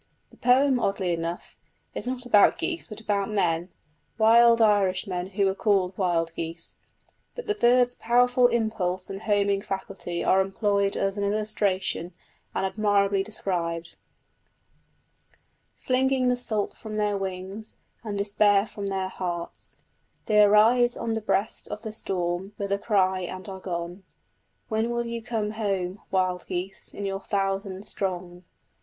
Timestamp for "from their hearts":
18.65-19.77